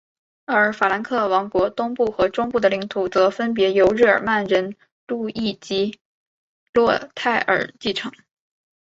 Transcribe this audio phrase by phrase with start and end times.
[0.45, 5.99] 而法兰克王国东部和中部的领土则分别由日耳曼人路易及
[6.73, 8.11] 洛泰尔继承。